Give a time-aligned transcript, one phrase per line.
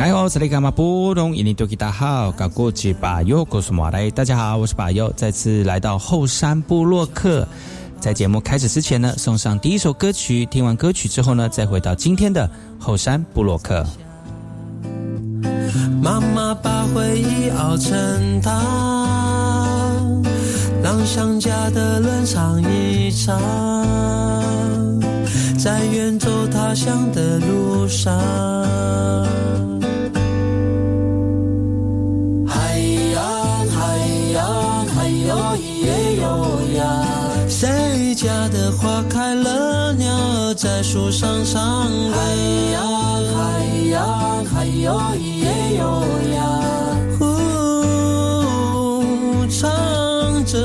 [0.00, 1.36] 哎呦，这里干嘛不懂？
[1.36, 4.10] 印尼多吉大好，搞过去把右告诉马来。
[4.10, 7.46] 大家好，我是把右，再次来到后山部落克。
[8.00, 10.46] 在节目开始之前呢，送上第一首歌曲。
[10.46, 13.84] 听完歌曲之后呢，再回到今天的后山部落克。
[16.02, 20.22] 妈妈把回忆熬成汤，
[20.82, 23.38] 让想家的人尝一尝，
[25.58, 28.18] 在远走他乡的路上。
[36.74, 37.06] 呀。
[37.48, 42.14] 谁家的花开了，鸟儿在树上唱歌。
[42.14, 42.20] 海
[42.72, 42.80] 洋，
[43.34, 46.02] 海洋，海哟咿耶哟
[46.34, 46.40] 呀，
[47.18, 47.24] 呼，
[49.48, 49.68] 唱
[50.44, 50.58] 着。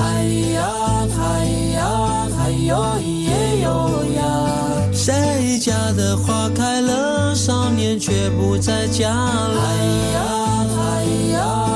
[0.00, 0.24] 海
[0.54, 0.64] 洋，
[1.10, 3.30] 海洋，海哟咿耶
[3.62, 3.66] 哟
[4.16, 4.20] 呀，
[4.92, 9.60] 谁家的花开了，少年却不在家了。
[9.60, 9.66] 海
[10.14, 10.24] 洋，
[10.68, 11.75] 海洋，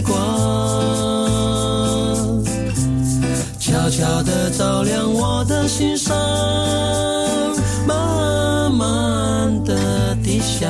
[0.00, 0.16] 光，
[3.58, 6.16] 悄悄地照亮我的心上，
[7.86, 10.68] 慢慢地低下，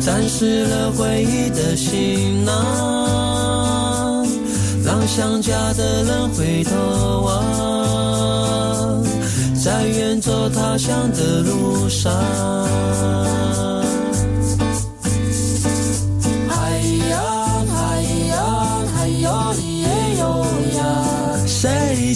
[0.00, 4.26] 沾湿了回忆的行囊。
[4.84, 6.70] 让想家的人回头
[7.26, 9.02] 望，
[9.62, 12.10] 在远走他乡的路上。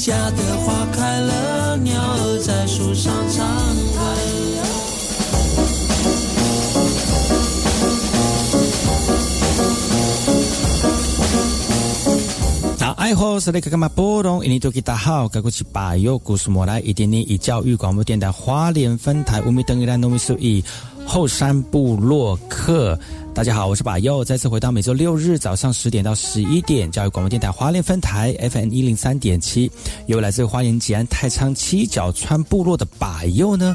[0.03, 4.01] 家的花开了，鸟儿在树上唱歌。
[12.97, 14.45] 爱好是那个干嘛波动？
[14.45, 20.65] 印尼多吉大好，该过去把右故事莫来一点点以教育广播电台花莲分台乌米登伊兰农米苏以
[21.07, 22.99] 后山部落客。
[23.35, 29.71] 大家好，我是把右，再次回到每周六日早上十点到十一点教育广播电台花莲分台 FM 一零三点七，
[30.07, 33.75] 由来自花莲吉安太仓七角川部落的把右呢。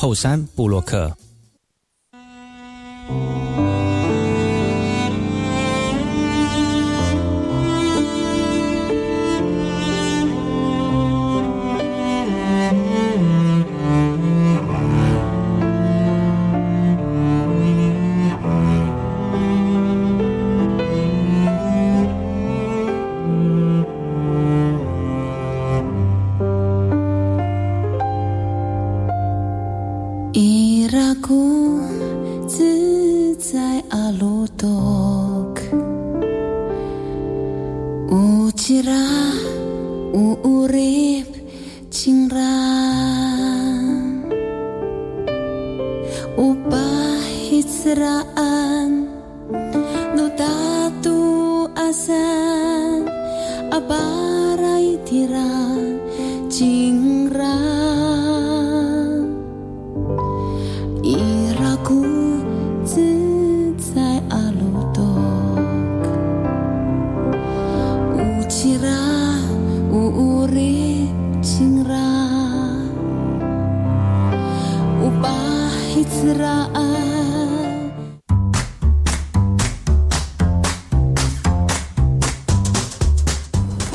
[0.00, 1.12] 后山布洛克。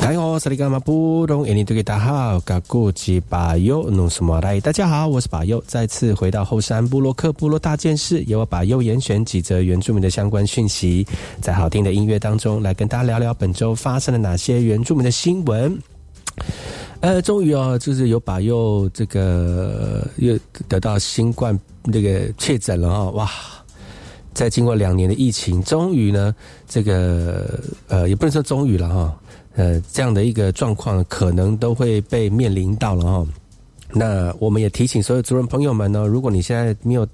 [0.04, 0.38] 大家好，
[4.60, 11.06] 大家好，我是巴佑，再次回到后山部落克部落大件事，由我巴佑严选几则原住民的相关讯息，
[11.40, 15.74] 在好听的音乐当中来跟大家聊聊本周发生了哪些原住民的新闻。
[17.00, 23.30] 呃，终于哦，就是有把又这个又得到新冠那个确诊了哦，哇！
[24.34, 26.34] 在经过两年的疫情，终于呢，
[26.68, 29.16] 这个呃，也不能说终于了哈、
[29.54, 33.26] 呃，这样的一个状况可能都会被面临到了哈。
[33.92, 37.06] 那我们也提醒所有族人朋友们呢，如果你现在没有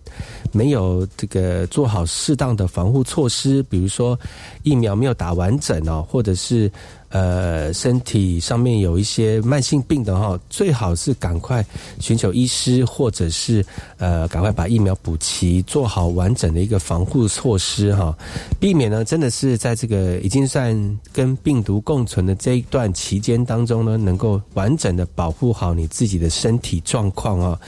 [0.53, 4.19] 没有这个做好适当的防护措施，比如说
[4.63, 6.71] 疫苗没有打完整哦，或者是。
[7.11, 11.65] 呃，身体上面有一些慢性病的哈，最好是赶快
[11.99, 13.67] 寻求医师，或者是
[13.99, 18.17] 呃，赶快把疫苗补齐，做好完整的一个防护措施哈，
[18.61, 27.61] 避免呢，真的是在这个已经算跟病毒共存的这一段期间当中呢，能够完整的保护好你自己的身体状况啊。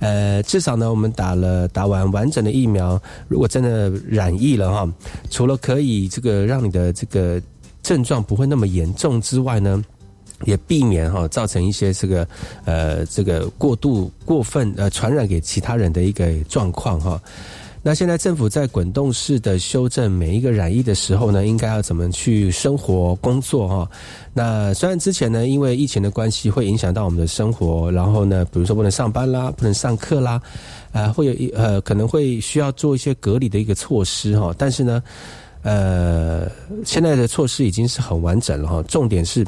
[0.00, 4.92] 呃，至少呢，我们打了打完完整的疫苗，如果真的染疫了哈，
[5.30, 7.40] 除了可以这个让你的这个。
[7.82, 9.82] 症状不会那么严重之外呢，
[10.44, 12.26] 也避免哈造成一些这个
[12.64, 17.20] 呃这个过度过分呃传染给其他人的一个状况哈。
[17.84, 23.90] 那现在政府在滚动式的修正每一个染疫的时候呢，应该要怎么去生活工作哈？
[24.32, 30.40] 那虽然之前呢，因为疫情的关系会影响到我们的生活，然后呢，比如说不能上班啦，不能上课啦，
[30.92, 35.02] 啊，会有一呃可能会需要做一些隔离的一个措施哈，但是呢。
[35.62, 36.50] 呃，
[36.84, 38.82] 现在的措施已经是很完整了哈。
[38.84, 39.46] 重点是，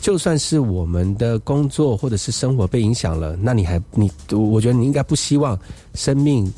[0.00, 5.58] 就算是我们的工作或者是生活被影响了，那你还你，我觉得你应该不希望
[5.94, 6.52] 生命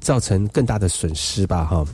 [0.00, 1.84] 造成更大的损失吧哈。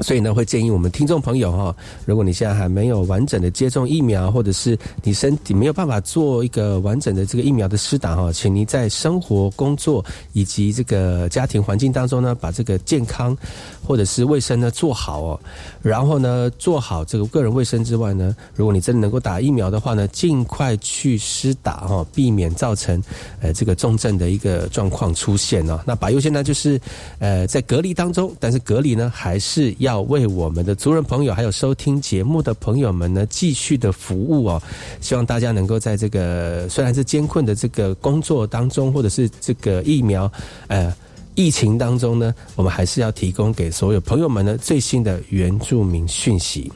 [0.00, 10.04] 所以呢，会建议我们听众朋友哈，如果你现在还没有完整的接种疫苗，或者是你身体没有办法做一个完整的这个疫苗的施打哈，请你在生活、工作
[10.34, 13.34] 以及这个家庭环境当中呢，把这个健康
[13.82, 15.40] 或者是卫生呢做好哦。
[15.80, 23.02] 然后呢，做好这个个人卫生之外呢，如果你真的能够打疫苗的话呢，尽快去施打哈，避免造成
[23.40, 25.80] 呃这个重症的一个状况出现哦。
[25.86, 26.78] 那把优先呢，就是
[27.18, 29.85] 呃在隔离当中，但是隔离呢还是要。
[29.86, 34.60] 要为我们的族人朋友，还有收听节目的朋友们呢，继续的服务哦。
[35.00, 40.30] 希望大家能够在这个虽然是艰困的这个工作当中，或者是这个疫苗
[40.66, 40.92] 呃
[41.36, 46.72] 疫情当中呢，我们还是要提供给所有朋友们呢最新的原住民讯息。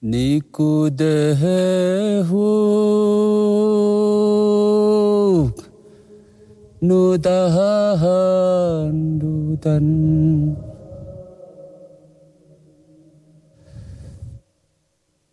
[0.00, 1.34] 尼古德
[2.28, 2.38] 夫
[6.80, 7.30] 努达
[8.92, 10.67] 努丹。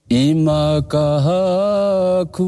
[0.06, 1.26] Imakah
[2.22, 2.46] aku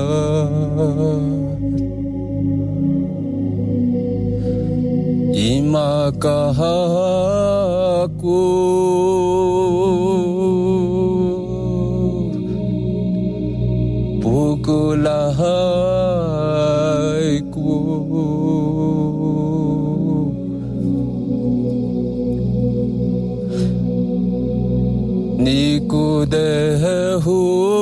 [5.35, 6.59] Imakah
[8.07, 8.43] aku
[25.45, 27.74] Niku dehu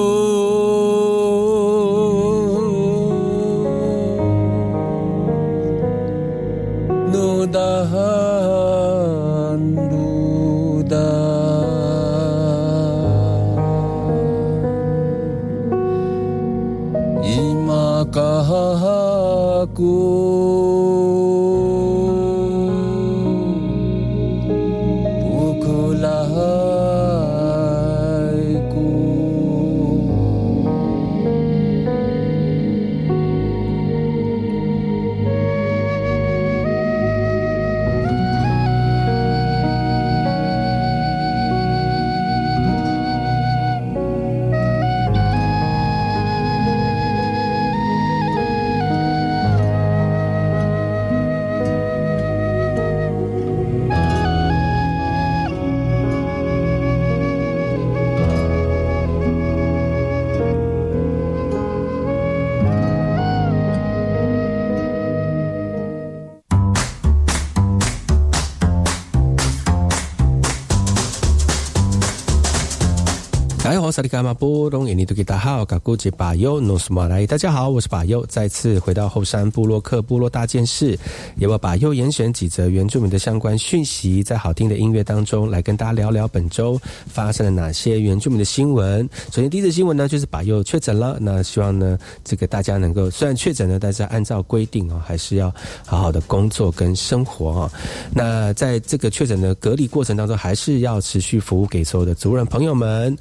[73.63, 77.25] 大家好，萨利卡马波东印尼多吉达好，嘎古吉巴尤诺斯马来。
[77.25, 80.99] 大家好，我是巴尤，再次回到后山部落克部落大件事，
[81.37, 86.77] 也我巴尤严选几则原住民的相关讯息，在好听的音乐当中来跟大家聊聊本周
[87.07, 89.09] 发生了哪些原住民的新闻。
[89.31, 95.55] 首先，第一则新闻呢，就是巴尤确诊了，那希望呢，这个大家能够虽然确诊了，但是按照规定哦，还是要
[95.87, 97.71] 好好的工作跟生活哦。
[98.13, 103.17] 那在这个确诊的隔离过程当中，还是要持续服务给所有的族人朋友们。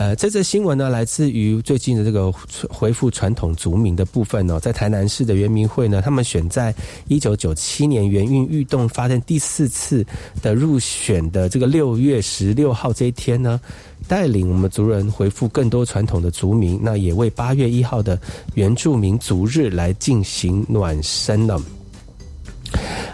[0.00, 2.32] 呃，这则新闻呢，来自于最近的这个
[2.70, 6.74] 恢复传统族民的部分哦，在台南市的原民会呢，他们选在
[7.06, 10.02] 一九九七年元运运动发生第四次
[10.40, 13.60] 的入选的这个六月十六号这一天呢，
[14.08, 18.18] 带领我们族人回复更多传统的族民，那也为八月一号的
[18.54, 21.60] 原住民族日来进行暖身了。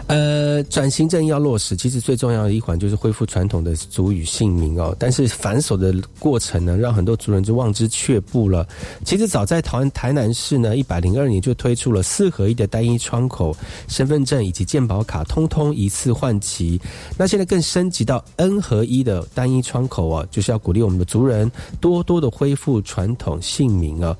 [0.07, 4.95] 呃，转型正要落实，其实最重要的一环就是恢复传统的族语姓名哦。
[4.97, 8.65] 但是繁琐的过程呢，让很多族人就望之却步了。
[9.03, 13.53] 其实早在台湾台南市呢，一百零二年就推出了四合一的单一窗口
[13.89, 16.79] 身份证以及健保卡，通通一次换齐。
[17.17, 24.17] 那现在更升级到 N 合一的单一窗口哦，就是要鼓励我们的族人多多的恢复传统姓名啊。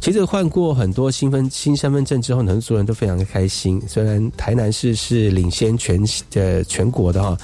[0.00, 3.82] 其实换过很多新分新身份证之后，很多族人都非常的开心。
[3.86, 6.00] 虽然台南市是领先全
[6.34, 7.36] 呃全国的哈，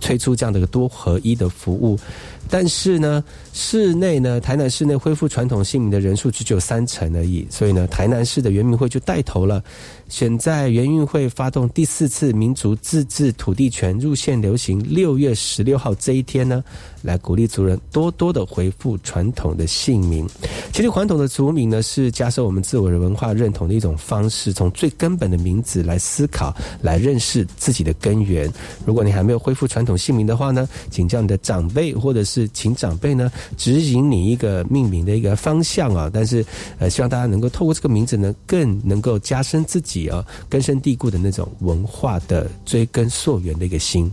[0.00, 1.98] 推出这样的一个多合一的服务，
[2.50, 9.62] 但是呢，市内呢，台南市内恢复传统姓名的人数只有三成而已，所以呢，台南市的原民会就带头了。
[10.08, 16.64] 选在元运会发动第四次民族自治土地权入线流行六月十六号这一天呢，
[17.02, 20.26] 来鼓励族人多多的回复传统的姓名。
[20.72, 28.50] 其实传统的族名呢，是加深我们自我的文化认同的一种方式，从最根本的名字来思考，来认识自己的根源。
[28.86, 36.10] 如果你还没有恢复传统姓名的话呢，请叫你的长辈或者是是请长辈呢指引你一个命名的一个方向啊。
[36.12, 36.44] 但是
[36.78, 40.08] 呃，希望大家能够透过这个名字呢，更能够加深自己。
[40.08, 44.10] 啊，根深蒂固的那种文化的追根溯源的一个心。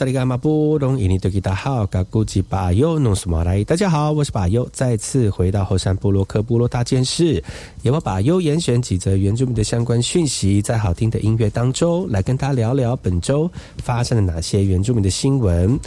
[0.00, 7.44] 萨利马布隆伊尼多吉达好，嘎古吉巴尤努斯马来，大家好，我是巴尤，再次回到后山部落克部落大件事，
[7.82, 13.50] 也把巴尤严选几则原住民的相关讯息，在好听的音乐当中来跟大家聊聊本周
[13.84, 15.78] 发生了哪些原住民的新闻。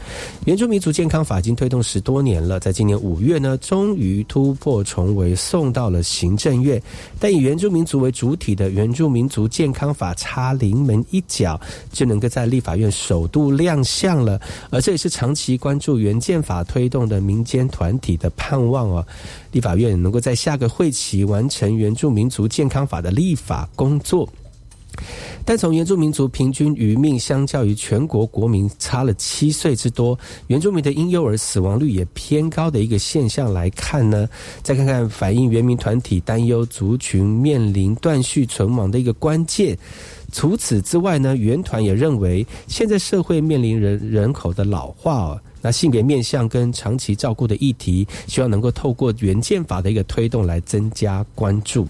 [0.45, 6.79] 原住民族健康法已经推动十多年了，在今年五月呢，终于突破重围，送到了行政院，
[7.19, 11.59] 但以原住民族为主体的原住民族健康法差临门一脚，
[11.91, 14.02] 就能够在立法院首度亮相。
[14.03, 14.37] 降了，
[14.69, 19.07] 而这也是长期关注原建法推动的民间团体的盼望哦。
[19.53, 24.27] 立法院能够在下个会期完成原住民族健康法的立法工作。
[25.45, 34.27] 但从原住民族平均余命相较于全国国民差了七岁之多，原住民的婴幼儿死亡率也偏高的一个现象来看呢，
[34.61, 39.77] 再看看反映原民团体担忧族群面临断续存亡的一个关键。
[40.33, 45.39] 除此之外呢，原团也认为，现在社会面临人人口的老化哦。
[45.61, 51.87] 那性别面向跟长期照顾的议题，希望能够透过原建法的一个推动来增加关注。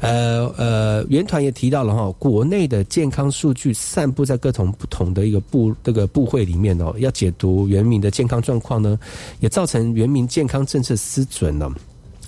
[0.00, 8.98] 呃呃，原团也提到了哈，国内的健康数据散布在各种不同的一个部这个部会里面哦，要解读原民的健康状况呢，
[9.38, 11.72] 也造成原民健康政策失准了。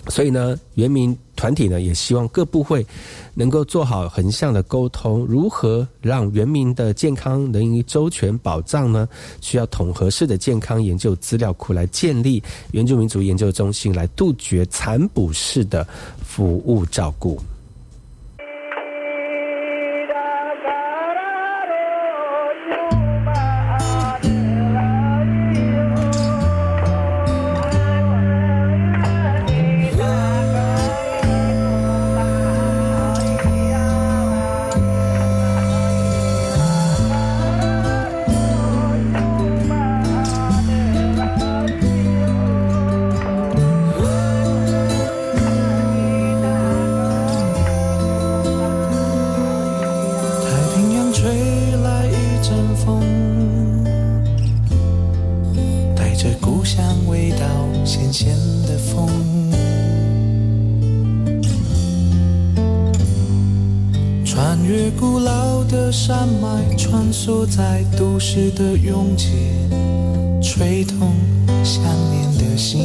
[0.09, 2.87] 所以呢，原民团体呢也希望各部会
[3.35, 9.09] 能够做好横向的沟通，如何让原民的健康能以周全保障呢？
[9.41, 12.43] 需要统合式的健康研究资料库来建立
[12.73, 15.87] 原住民族研究中心，来杜绝残补式的
[16.23, 17.41] 服务照顾。
[67.25, 69.29] 坐在都市的拥挤，
[70.43, 71.15] 吹痛
[71.65, 72.83] 想念的心。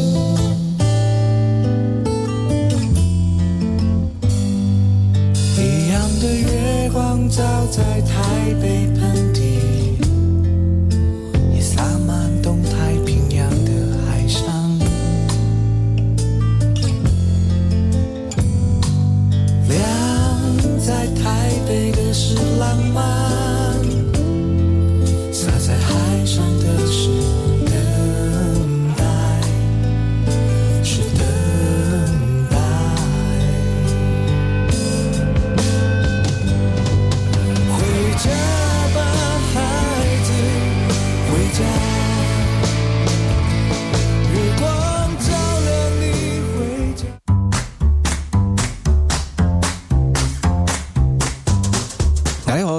[5.58, 8.88] 一样的月光照在台北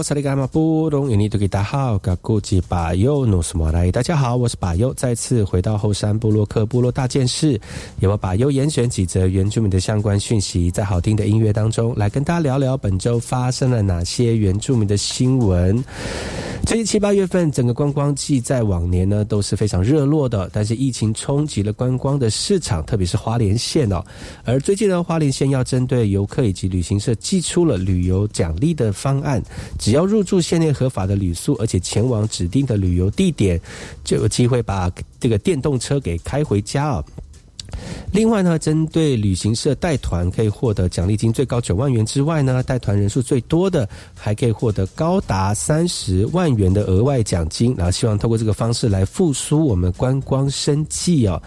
[0.03, 3.91] 萨利伽马布隆，印尼多吉达好，噶古吉巴尤努斯莫来。
[3.91, 7.61] 大家好，我是巴尤，再次回到后山部落克部落大件事，
[7.99, 15.85] 也我巴尤严选几则原住民的相关讯息，在好听的音乐当中，来跟大家聊聊本周发生了哪些原住民的新闻。
[16.66, 24.01] 最近七八月份，整个观光季在往年呢都是非常热络的，但是疫情冲击了观光的市场，特别是花莲县哦。
[24.44, 29.42] 而最近呢，花莲县要针对游客以及旅行社寄出了旅游奖励的方案，
[29.81, 33.61] 只要入住县内合法的旅宿，而且前往指定的旅游地点，
[34.05, 37.05] 就有机会把这个电动车给开回家哦。
[38.12, 51.40] 另外呢，针对旅行社带团可以获得奖励金最高九万元之外呢，带团人数最多的还可以获得高达三十万元的额外奖金，然后希望透过这个方式来复苏我们观光生计哦。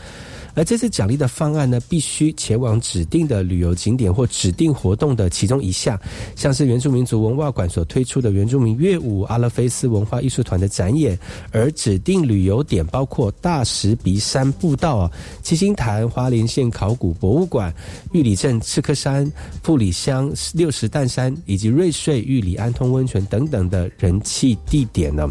[0.56, 6.00] 而这次奖励的方案呢，必须前往指定的旅游景点或指定活动的其中一项，
[6.36, 11.18] 像是原住民族文化馆所推出的原住民乐舞阿拉菲斯文化艺术团的展演，
[11.52, 15.12] 而指定旅游点包括大石鼻山步道、
[15.42, 17.74] 七星潭花莲县考古博物馆、
[18.12, 19.32] 玉里镇赤科山、
[19.63, 25.28] 富里乡六十担山以及瑞穗玉里安通温泉等等的人气地点呢。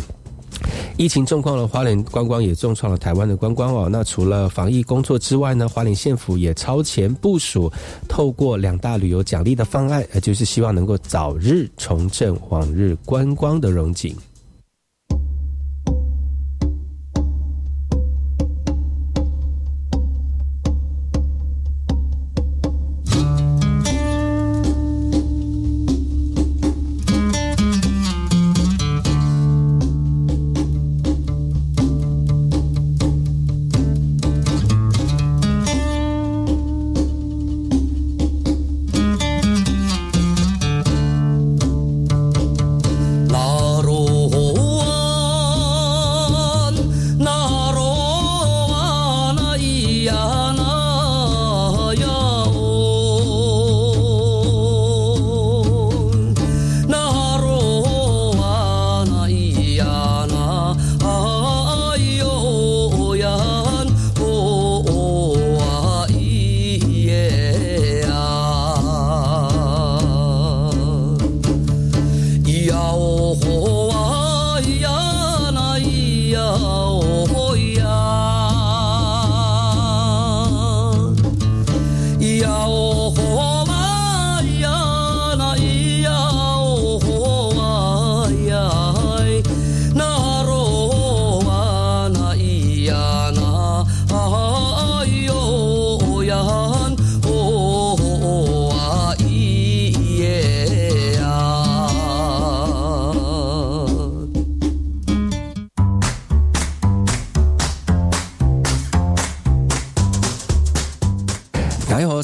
[0.96, 3.88] 疫情状况了花莲观光，也重创了台湾的观光哦。
[3.90, 7.72] 那除了防疫工作之外呢，花莲县府也超前部署，
[8.08, 14.14] 透过两大旅游奖励的方案，就是希望能够早日重振往日观光的荣景。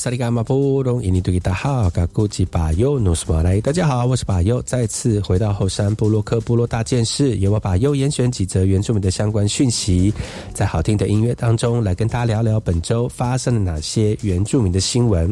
[0.08, 0.16] 大
[3.70, 10.10] 家好，我是巴尤，再次回到后山部落克部落大件事，由我巴尤严选几则原住民的相关讯息，
[10.54, 15.30] 在好听的音乐当中来跟大家聊聊本周发生了哪些原住民的新闻。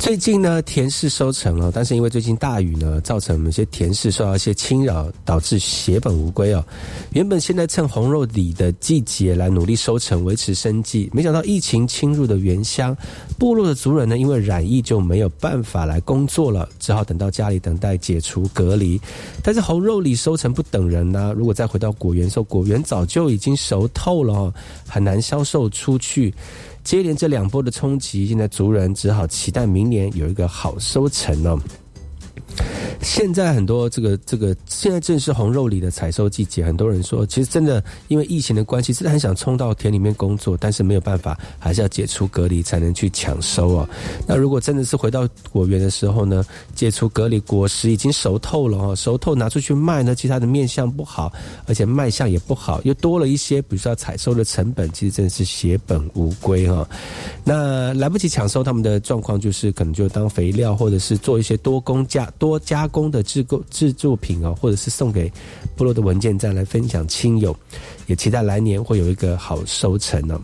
[0.00, 6.64] 最近呢，田氏收成了，但是因为最近大雨呢，造成某些田氏受到一些侵扰，导致血本无归哦。
[7.12, 12.96] 原本现在趁红肉李的季节来努力收成，维持生计，没想到疫情侵入的原乡
[13.38, 18.98] 部落的族人呢，因为染疫就没有办法来工作了，只好等到家里等待解除隔离。
[19.44, 24.52] 但是红肉李收成不等人呢，如果再回到果园时候，果园早就已经熟透了，
[24.88, 26.34] 很难销售出去。
[26.90, 31.56] 接连这两波的冲击，现在族人只好期待明年有一个好收成哦。
[33.02, 36.64] 现在很多这个这个，现在正是红肉里的采收季节。
[36.64, 43.88] 很多人说，其实真的因为疫情的关系，真的很想冲到田里面工作，但是没有办法，还是要解除隔离才能去抢收哦。
[44.26, 51.32] 那如果真的是回到果园的时候呢，解除隔离，果实已经熟透了哦，熟透拿出去卖呢，其实它的面相不好，
[51.66, 56.86] 而且卖相也不好，又多了一些，比如说要采收的成本，其实真的是血本无归哈。
[57.44, 62.30] 那来不及抢收，他们的状况就是可能就当肥料，或者是做一些多工价。
[62.40, 65.30] 多加工的制作制作品哦，或者是送给
[65.76, 67.54] 部落的文件站来分享亲友，
[68.06, 70.40] 也期待来年会有一个好收成呢。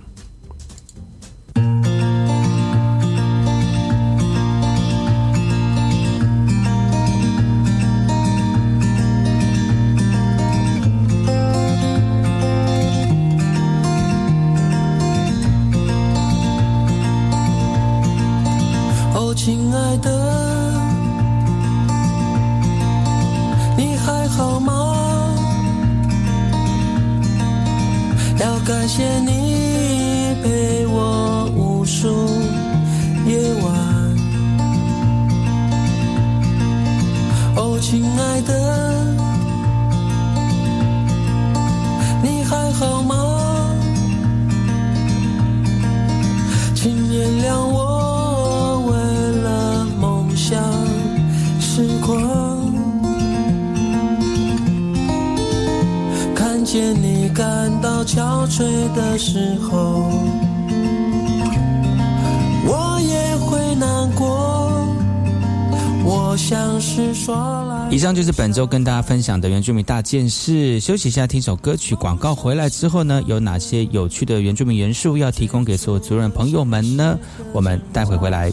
[69.06, 70.80] 分享的原住民大件事。
[70.80, 71.94] 休息一下，听首歌曲。
[71.94, 77.16] 广告回来之后呢，有哪些有趣的原住民元素要提供给所有族人朋友们呢？
[77.52, 78.52] 我们待会回来。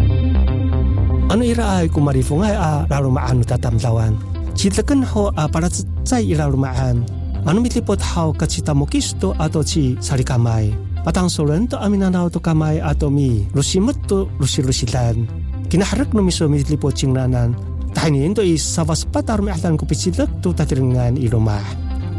[1.31, 4.19] anu ira ai kumari fungai a larumaan tatam lawan.
[4.51, 5.71] Citakan ho a para
[6.03, 7.07] cai ira rumaan
[7.47, 10.69] anu mitlipot hau ka mukisto atau ci sari kamai
[11.01, 15.25] patang solen to aminanau to kamai atau mi rusimut to rusirusilan
[15.65, 17.57] kinaharek no miso mitlipot cingnanan
[17.97, 21.65] tahinin to is sawas patar mehtan kupisilak to tatiringan irumah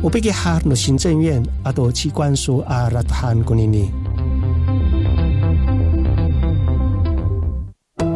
[0.02, 4.01] upiki har no shinzen yuan atau ci kwansu a ratuhan kunini.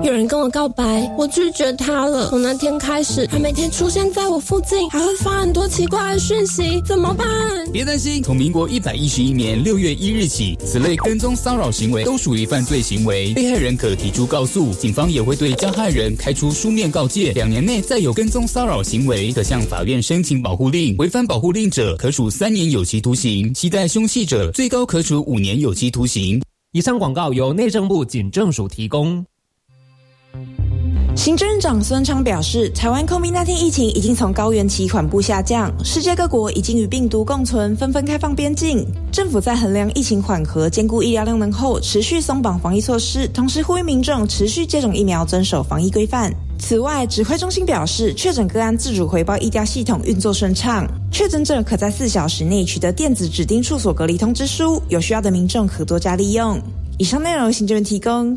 [0.06, 2.28] 有人跟我告白，我拒绝他了。
[2.30, 7.26] 从那天开始，他每天出现在我附近，还会发很多奇怪的讯息，怎么办？
[7.72, 17.32] 别担心，从民国一百一十一年六月一日起，此类跟踪骚扰行为都属于犯罪行为，被害人可提出告诉，警方也会对加害人开出书面告诫。
[17.32, 26.40] 两年内再有跟踪骚扰行为，可向法院申请保护令，违反保护令者可处三年有期徒刑，携带凶器者最高可处五年有期徒刑。
[26.70, 29.26] 以上广告由内政部警政署提供。
[31.16, 38.86] 行政院长孙昌表示，台湾 COVID-19 疫情已经从高原期缓步下降，世界各国已经与病毒共存，纷纷开放边境。
[39.10, 46.30] 政府在衡量疫情缓和、兼顾医疗量能后，持续松绑防疫措施，同时呼吁民众持续接种疫苗，遵守防疫规范。
[46.58, 56.60] 此外，指挥中心表示，确诊个案自主回报医疗系统运作顺畅，确诊者可在四小时内取得电子指定处所隔离通知书，有需要的民众可多加利用。
[56.98, 58.36] 以上内容，行政院提供。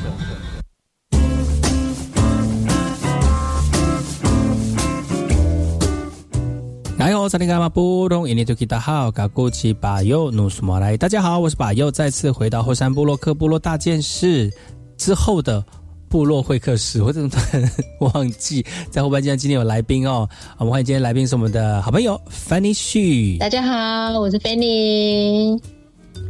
[7.21, 14.51] 来哦，萨利嘎马布隆伊尼图吉达好，嘎古吉巴尤努苏马来，大家好，我是巴尤，再次回到后山部落克部落大件事。
[14.97, 15.63] 之后的
[16.09, 25.61] 部落会客室，我怎么突然忘记在后半间今天有来宾哦，我们欢迎今天来宾是我们的好朋友 Fanny 旭，大家好，我是 Fanny，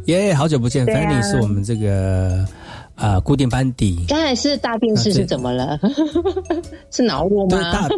[0.06, 2.46] 耶，好久不见，Fanny 是我们这个
[2.96, 5.78] 啊固定班底，刚才是大电视是怎么了？
[6.92, 7.88] 是脑雾吗？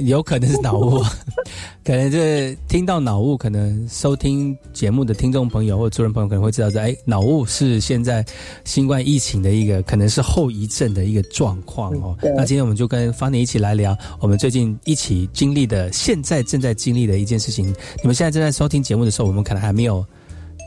[0.00, 1.02] 有可能是脑雾，
[1.84, 8.24] 可能就是听到脑雾，可能收听节目的听众朋友或主人朋友可能会知道说，哎，脑雾是现在
[8.64, 12.16] 新冠疫情的一个可能是后遗症的一个状况哦。
[12.36, 17.66] 那今天我们就跟方妮一起来聊我们最近一起经历的，现在正在经历的一件事情。
[18.02, 20.04] 你们现在正在收听节目的时候，我们可能还没有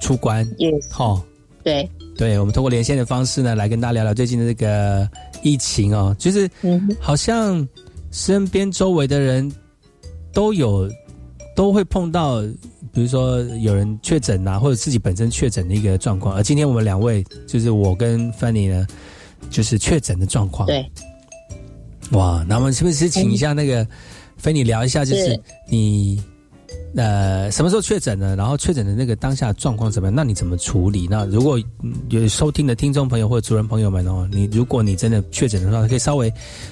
[0.01, 0.47] 出关，
[0.89, 1.21] 好，
[1.63, 5.09] 对，对，我们通过连线的方式呢，来跟大家聊聊最近的这个
[5.41, 6.49] 疫情哦，就是
[6.99, 7.67] 好像。
[8.17, 9.49] 身边周围的人
[10.33, 10.89] 都有
[11.55, 12.41] 都会碰到，
[12.91, 16.35] 比如说有人确诊啊，或者自己本身确诊的一个状况。
[16.35, 18.87] 而今天我们两位，就是我跟 Fanny 呢，
[19.51, 20.65] 就是确诊的状况。
[20.65, 20.91] 对，
[22.13, 23.85] 哇，那我们是不是请一下那个
[24.41, 26.19] Fanny 聊一下，就是你。
[26.95, 28.35] 呃，什么时候确诊呢？
[28.35, 30.15] 然后确诊的那个当下状况怎么样？
[30.15, 31.07] 那你怎么处理？
[31.09, 31.59] 那如果
[32.09, 36.31] 有收听的听众朋友或者主人朋友们哦，你如果你真的确诊的话，可以稍微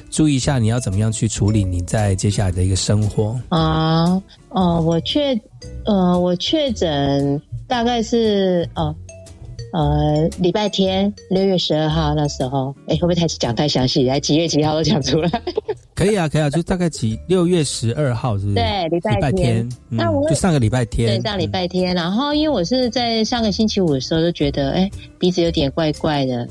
[0.09, 4.05] 注意一下，你要怎么样去处理你在接下来的一个生活啊？
[4.49, 5.39] 哦，我确
[5.85, 8.95] 呃，我确诊大概是哦。
[9.73, 14.05] 呃，礼拜天六月十二号那时候，哎，会不会太讲太详细？
[14.05, 15.29] 来几月几号都讲出来？
[15.95, 18.55] 可以啊，可以啊，就大概几六月十二号是不是？
[18.55, 19.67] 对，礼拜天。
[19.89, 21.95] 那我就上个礼拜天，对，上礼拜天。
[21.95, 26.47] 然后因为我是在上个星期五的时候就觉得，哎，鼻子有点怪怪的，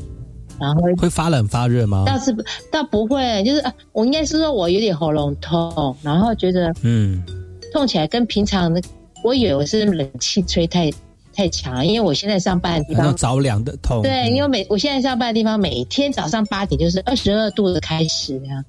[0.58, 2.04] 然后会发冷发热吗？
[2.06, 2.34] 倒是
[2.72, 7.22] 倒不会，就是啊，我应该是说我有点喉咙痛，然后觉得嗯，
[7.70, 8.80] 痛起来跟平常的，
[9.22, 10.90] 我以为我是冷气吹太。
[11.36, 14.02] 太强，因为我现在上班的地方着凉的痛。
[14.02, 18.64] 对，因为每我现在上班的地方，每天早上八点就是二十二度的开始这样。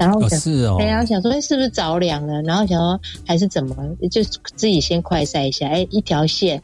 [0.00, 2.42] 然后是哦，然后想说，哎，是不是着凉了？
[2.42, 3.76] 然后想说，还是怎么？
[4.10, 6.60] 就自己先快晒一下，哎，一条线。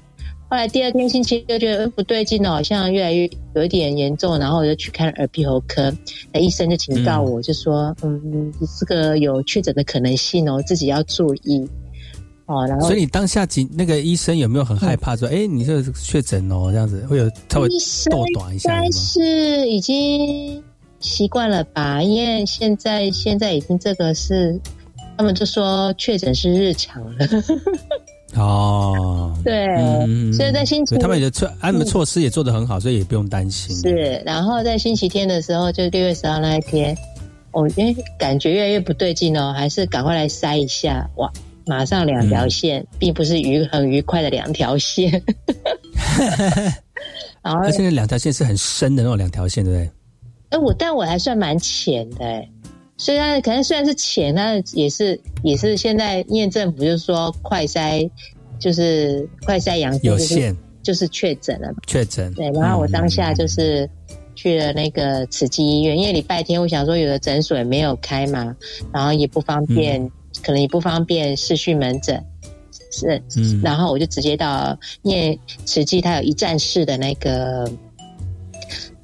[0.48, 5.92] 后来第二天星期就觉得不对劲了，好像越来越有一点严重，然后我就去看耳鼻喉科，
[6.32, 11.68] 那医生就警告我，就说，嗯，这个有确诊的可能性哦，自己要注意。
[12.46, 17.68] 哦，然后所以你当下几那个医生有没有很害怕说，哎，你这确诊哦，这样子会有稍微
[18.08, 20.62] 斗短一下应该是已经
[21.00, 22.02] 习惯了吧？
[22.02, 24.58] 因为现在现在已经这个是，
[25.16, 27.26] 他们就说确诊是日常了。
[28.34, 29.66] 哦， 对，
[30.32, 33.74] 所以在星期他们的措安们措施也做得很好，所以也不用担心。
[33.76, 36.96] 是，然后在星期天的时候，就六月十号那一天。
[37.52, 41.08] 我因为感觉越来越不对劲哦，还是赶快来筛一下。
[41.16, 41.32] 哇，
[41.64, 45.10] 马上两条线，并不是愉很愉快的两条线。
[47.42, 49.90] 然后而且那两条线是很深的那种两条线，对不对？
[50.50, 52.48] 哎，我但我还算蛮浅的哎，
[52.96, 58.08] 虽然可能虽然是浅，但也是也是现在验政府就是说快筛
[58.58, 61.78] 就是快筛阳性就是限就是确诊了嘛。
[61.86, 62.32] 确诊。
[62.34, 63.88] 对，然后我当下就是
[64.34, 68.56] 去了那个慈济医院，因为礼拜天我想说有的诊所也没有开嘛，
[68.92, 70.08] 然后也不方便，
[70.42, 72.24] 可能也不方便视讯门诊。
[72.92, 77.70] 是，嗯然后我就直接到，因为慈济它有一站式的那个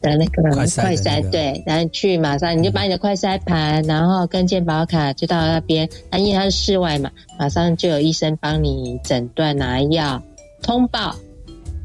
[0.03, 10.21] 的那个快筛的那筛，对，然后去马上你就把你的快筛盘，然后跟健保卡就到那边，那因为它是室外嘛，马上就有医生帮你诊断拿药
[10.61, 11.15] 通报，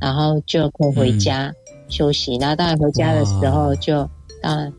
[0.01, 1.53] 然后就可以回家
[1.88, 2.36] 休息。
[2.38, 4.10] 然后当然回家的时候就
[4.41, 4.73] 当然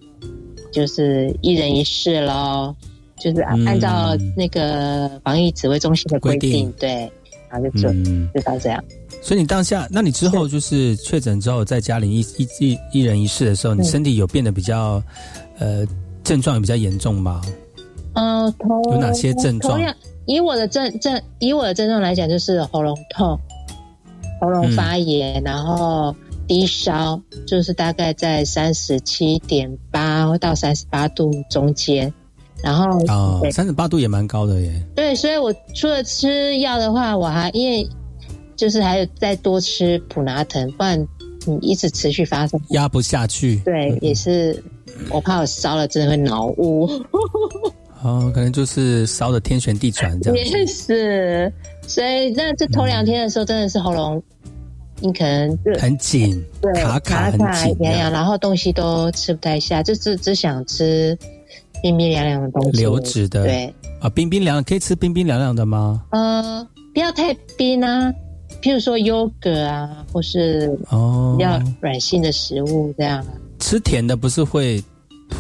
[0.73, 2.75] 就是一人一室喽，
[3.19, 7.11] 就是按照那个防疫指挥中心的规定，对，
[7.49, 7.89] 然后就
[8.35, 8.83] 就到这样。
[9.21, 15.03] 所以你当下，那你之后就是确诊之后，在家里一一一一人一室的时候，你嗯身体有变得比较，
[15.59, 15.87] 呃，
[16.23, 17.43] 症状有比较严重吗？
[18.15, 19.81] 嗯，头有哪些症状
[20.27, 23.39] 以我的症症，以我的症状来讲，就是喉咙痛、
[24.41, 26.15] 喉咙发炎，然后
[26.47, 32.13] 低烧，就是大概在三十七点八到三十八度中间。
[32.61, 34.83] 然后哦，三十八度也蛮高的耶。
[34.95, 37.89] 对，所以我除了吃药的话，我还因为
[38.59, 41.07] 就是还有再多吃普拿疼，不然
[41.47, 43.63] 你一直持续发生，压不下去。
[43.65, 44.63] 对，也是
[45.09, 46.87] 我怕我烧了真的会脑雾。
[48.03, 50.37] 哦，可能就是烧的天旋地转这样。
[50.37, 51.53] 也是，
[51.87, 54.23] 所以那这头两天的时候，真的是喉咙，
[55.01, 61.17] 你可能就很紧，对卡卡很紧然后东西都吃不太下，就是只想吃
[61.83, 63.45] 冰冰凉凉的东西，流质的。
[63.45, 66.05] 对，啊，冰冰凉可以吃冰冰凉凉的吗？
[66.11, 68.13] 呃，不要太冰啊，
[68.61, 73.27] 譬如说优格啊，或是哦比，较软性的食物这样啊。
[73.59, 74.83] 吃甜的不是会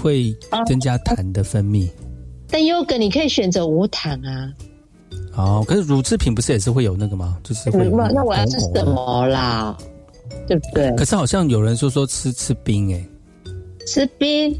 [0.00, 0.34] 会
[0.66, 1.88] 增加痰的分泌？
[2.50, 4.52] 但优格你可以选择无糖啊，
[5.36, 7.38] 哦，可是乳制品不是也是会有那个吗？
[7.42, 9.76] 就是会有那个那我要吃什么啦？
[10.46, 10.90] 对不对？
[10.96, 13.06] 可是好像有人说说吃吃冰哎、
[13.86, 14.58] 吃冰，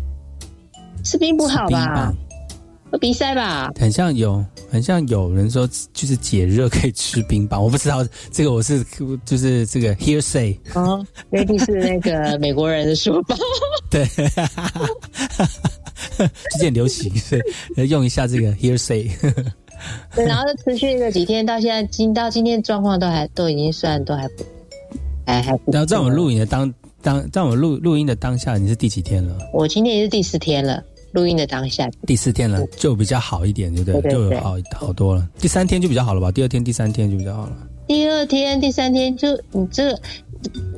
[1.03, 2.12] 吃冰不好吧？
[2.90, 3.71] 会鼻塞吧？
[3.79, 8.85] 很像有，很像有人说就是解热可以吃冰棒，我不知道这个我是
[9.24, 13.35] 就是这个 hearsay，哦，因为你是那个美国人的说法。
[13.90, 14.04] 对，
[16.16, 17.38] 最近很流行，所
[17.83, 19.11] 以用一下这个 hearsay。
[20.14, 24.44] 对，然后就持续了几天，到现在今到今天状况都还都已经算都还不
[25.24, 25.72] 还还不错。
[25.72, 29.38] 然后在我们录影的当当在我们录录音的当下，你是第几天了？
[29.54, 31.88] 我今天也是第四天了，录音的当下。
[32.07, 34.03] 第四天了，就比较好一点，对不对？
[34.03, 35.29] 对对对就有好好多了。
[35.38, 36.31] 第三天就比较好了吧？
[36.31, 37.57] 第二天、第三天就比较好了。
[37.87, 39.98] 第二天、第三天就你这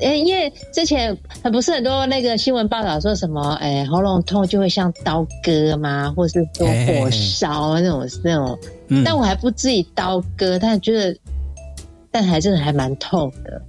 [0.00, 1.14] 因为之前
[1.52, 6.12] 不是很多那个新闻报道说什么，哎，喉咙痛就会像刀割吗？
[6.16, 8.58] 或是说火烧那种那种，
[8.88, 11.18] 嗯但我还不至于刀割，但觉得，
[12.10, 13.60] 但还真的还蛮痛的。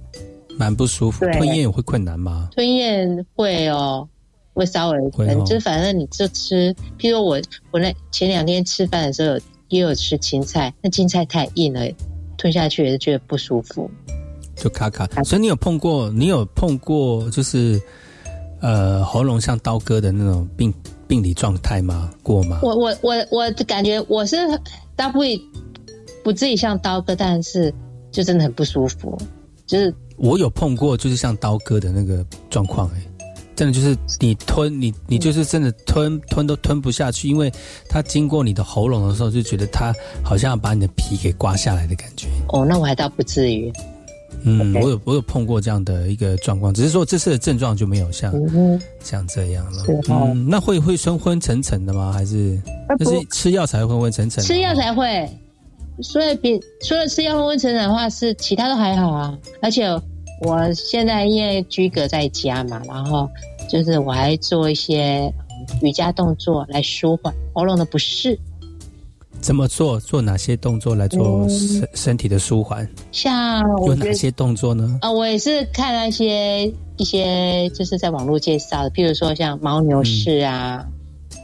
[0.56, 2.48] 蛮不舒服，吞咽也会困难吗？
[2.52, 4.08] 吞咽会哦，
[4.54, 7.40] 会稍微会哦就是反正你就吃，譬如我
[7.70, 11.80] 我那前两天吃饭的时候有也有吃青菜，那青菜太硬了，
[12.36, 13.90] 吞下去也是觉得不舒服。
[14.54, 15.06] 就卡卡。
[15.24, 17.80] 所以你有碰过，你有碰过就是
[18.60, 20.72] 呃喉咙像刀割的那种病
[21.08, 22.10] 病理状态吗？
[22.22, 22.60] 过吗？
[22.62, 24.36] 我我我我感觉我是
[24.94, 25.40] 大不会
[26.22, 27.72] 不至于像刀割，但是
[28.10, 29.18] 就真的很不舒服，
[29.66, 33.02] 就是我有碰过，就是像刀割的那个状况，哎，
[33.54, 37.52] 真的就是你吞你你就是真的吞吞都吞不下去，因为
[37.88, 39.94] 它经过你的喉咙的时候，就觉得它
[40.24, 42.28] 好像要把你的皮给刮下来的感觉。
[42.48, 43.72] 哦，那我还倒不至于。
[44.44, 49.82] 嗯，我有我有碰过这样的一个状况，只是说这次的症状就没有像、嗯像这样了。
[50.08, 52.10] 哦嗯，那会会昏昏沉沉的吗？
[52.12, 54.42] 还是啊不就是吃药才会昏昏沉沉？
[54.42, 55.28] 吃药才会。
[56.00, 59.38] 所以比除了吃药昏昏沉沉的话，是其他都还好啊。
[59.60, 59.84] 而且
[60.44, 63.28] 我现在因为居隔在家嘛，然后
[63.68, 68.38] 就是我还做一些嗯瑜伽动作来舒缓喉咙的不适。
[69.40, 69.98] 怎么做？
[69.98, 72.88] 做哪些动作来做嗯身、身体的舒缓？
[73.10, 74.98] 像有哪些动作呢？
[75.00, 80.86] 啊、我也是看那些一些就是在网络介绍的，譬如说像牦牛式啊，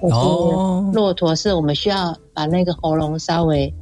[0.01, 3.73] 或哦是骆驼式，我们需要把那个喉咙稍微，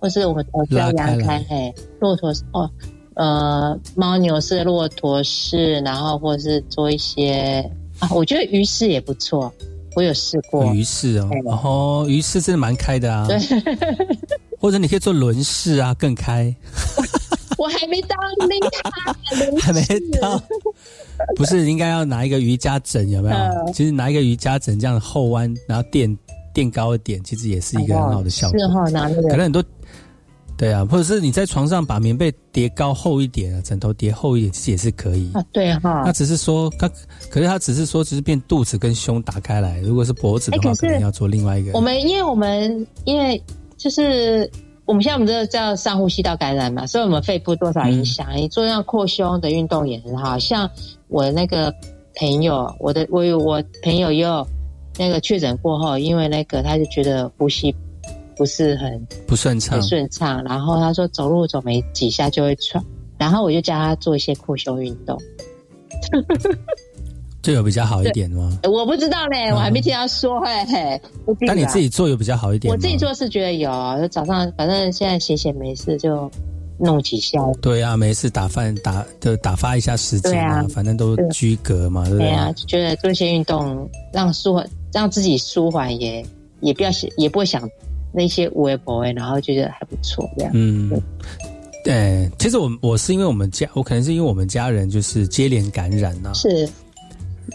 [0.00, 2.68] 或是我们头需要拉开来扬开，嘿，骆驼式哦，
[3.14, 9.52] 呃，牦牛式、骆驼式，然后或是做一些啊，我觉得鱼式也不错，
[9.94, 13.26] 我有试过鱼式哦，哦，鱼式真的蛮开的啊。
[13.28, 13.38] 对，
[14.58, 16.54] 或者你可以做轮式啊，更开。
[17.58, 18.16] 我还没到
[18.48, 18.58] 那
[19.60, 19.82] 还没
[20.20, 20.42] 到。
[21.36, 23.72] 不是应该要拿一个瑜伽枕有没有？
[23.72, 26.18] 其实拿一个瑜伽枕这样后弯，然后垫
[26.52, 28.58] 垫高一点，其实也是一个很好的效果。
[28.58, 29.62] 是哈，拿那个可能很多。
[30.62, 35.44] 对啊，或者是你在床上把棉被叠高厚一点，枕头叠厚一点，其实也是可以啊。
[35.50, 36.88] 对哈，他只是说他，
[37.28, 39.80] 可是他只是说，只是变肚子跟胸打开来。
[39.80, 41.72] 如果是脖子的话，可能要做另外一个。
[41.72, 43.42] 我们因为我们因为
[43.76, 44.48] 就是
[44.84, 48.28] 我们现在我们这个叫上呼吸道感染嘛，所以我们肺部多少影响。
[48.36, 50.70] 你做那样扩胸的运动也很好，像
[51.08, 51.74] 我那个
[52.14, 54.46] 朋友，我的我有我朋友又
[54.96, 57.74] 那个确诊过后，因为那个他就觉得呼吸。
[58.36, 60.42] 不是很不顺畅，不顺畅。
[60.44, 62.82] 然后他说走路走没几下就会喘，
[63.18, 65.18] 然后我就教他做一些扩胸运动，
[67.42, 68.58] 就有比较好一点吗？
[68.64, 70.40] 我不知道呢，我还没听他说。
[70.40, 71.00] 嘿嘿，
[71.40, 72.72] 那你自己做有比较好一点？
[72.72, 73.70] 我自己做是觉得有，
[74.00, 76.30] 就早上反正现在闲闲没事就
[76.78, 77.40] 弄几下。
[77.60, 82.28] 对啊，没事打饭打就打发一下时间啊，反正都居格嘛，对不对？
[82.28, 86.24] 对啊，觉得做一些运动让舒缓，让自己舒缓也
[86.60, 87.68] 也不要想，也不会想。
[88.12, 90.52] 那些微博，然后觉得还不错，这样。
[90.54, 90.90] 嗯，
[91.82, 96.68] 对，其实我我是因为我们家，我可能是因为我们家人就是接连感染呐，是，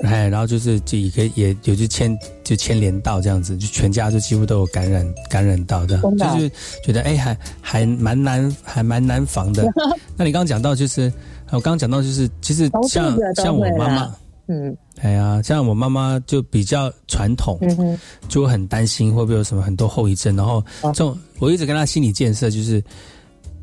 [0.04, 6.52] 哎，然后就是就也可以也有就牵就牵连到这样子，就全家就几乎都有感染感染到的，就是
[6.84, 9.64] 觉得哎还还蛮难还蛮难防的。
[10.18, 11.12] 那你刚刚讲到就是
[11.52, 14.16] 我刚刚讲到就是其实像像我妈妈。
[14.48, 17.60] 嗯，哎呀，像我妈妈就比较传统，
[18.30, 20.36] 就很担心会不会有什么很多后遗症。
[20.36, 22.82] 然后，这种我一直跟她心理建设就是，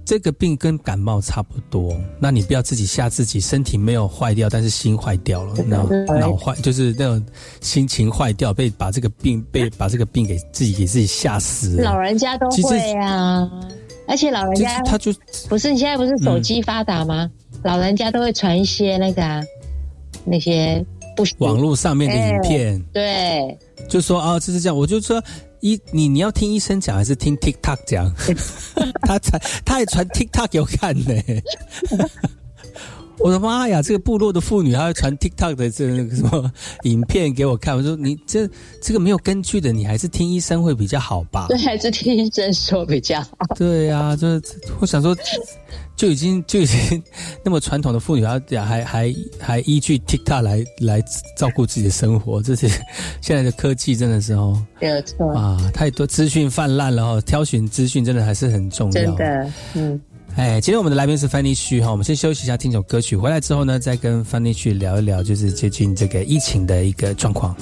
[0.04, 7.26] 这个病跟感冒差不多，那你不要自己吓自己，身体没有坏掉，但是心坏掉了，脑脑坏就是那种
[7.62, 11.80] 心情坏掉，被把这个病 被把这个病给自己给自己吓死。
[11.80, 13.50] 老人家都会啊，
[14.06, 15.10] 而且老人家他就
[15.48, 17.30] 不是你现在不是手机发达吗？
[17.62, 19.42] 老人家都会传一些那个。
[20.24, 20.84] 那些
[21.16, 23.56] 不网络上面的影片，对，
[23.88, 25.22] 就说啊，就是这样，我就说
[25.60, 28.12] 医你你要听医生讲还是听 TikTok 讲？
[29.06, 31.14] 他传他也传 TikTok 给我看呢。
[33.20, 33.80] 我的妈呀！
[33.80, 36.50] 这个部落的妇女还要传 TikTok 的这那个什么
[36.82, 38.46] 影片给我看，我说你这
[38.82, 41.46] 这个没有根据的，你还是听医生会比较好吧？
[41.48, 43.28] 对，还是听医生说比较好。
[43.54, 44.42] 对呀，就是
[44.80, 45.16] 我想说。
[45.96, 47.02] 就已经 就已经
[47.44, 51.02] 那么传统的妇女，还还还还依据 TikTok 来来
[51.36, 52.68] 照顾自己的生活，这些
[53.22, 58.92] 现在的科技真的是哦，没有错啊，太多资讯泛滥了哦，挑选资讯真的还是很重要。
[58.92, 60.00] 真的，嗯，
[60.36, 67.54] 哎，今天我们的来宾是 Fanny 徐哈，我们先休息一下，听首歌曲，回来之后呢，再跟 Fanny 徐聊一聊，就是接近这个疫情的一个状况。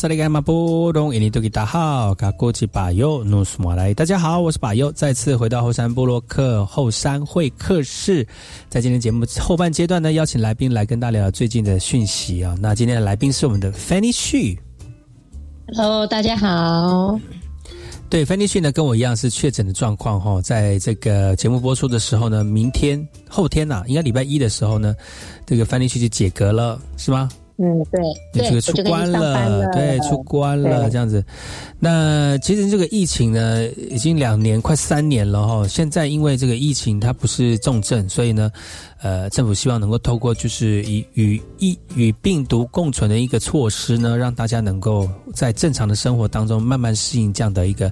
[0.00, 8.26] 萨利盖马布隆，印尼多吉达好，卡古吉巴尤努斯马来，大家好，我是巴尤，再次回到后山部落克后山会客室，
[8.70, 12.56] 在今天节目后半阶段呢，邀请来宾来跟大家聊聊最近的讯息啊。
[12.62, 17.20] 那今天的来宾是我们的 Fanny Xu，Hello，大家好。
[18.08, 24.96] 对，Fanny Xu 呢跟我一样是确诊的状况哈，在这个节目播出的时候呢，明天后天呐，应该礼拜一的时候呢，
[25.44, 27.28] 这个 Fanny Xu 就解隔了，是吗？
[27.62, 27.84] 嗯，
[28.32, 31.22] 对，这个出关了，对，出关了，这样子。
[31.78, 35.68] 那其实这个疫情呢，已经两年快三年了哈。
[35.68, 38.50] 现在因为这个疫情它不是重症，所以呢。
[39.02, 47.90] 呃，政府希望能够透过就是以与疫与病毒共存的一个措施呢，让大家能够在正常的生活当中慢慢适应这样的一个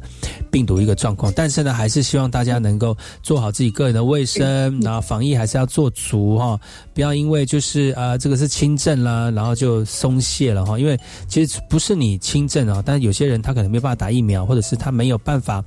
[0.50, 1.32] 病毒一个状况。
[1.34, 6.60] 但是呢，还是希望大家能够做好自己个人的卫生，然后防疫还是要做足哈，
[6.92, 10.78] 不要因为就是呃这个是轻症啦，然后就松懈了哈。
[10.78, 15.64] 因为其实不是你轻症啊，但是有些人他可能没办法打疫苗，或者是他没有办法。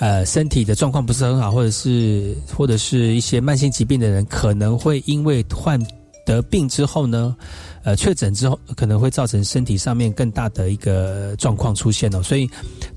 [0.00, 5.78] 呃，身体的状况不是很好，或者是或者是一些慢性疾病的人，可能会因为患
[6.24, 7.36] 得病之后呢，
[7.84, 12.22] 呃，确诊之后，可能会造成身体上面更大的一个状况出现哦。
[12.22, 12.48] 所以，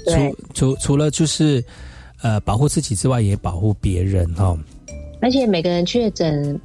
[0.08, 1.62] 除除除了就是
[2.22, 4.58] 呃保护自己之外，也保护别人哈。
[5.22, 6.58] 而且每个人确诊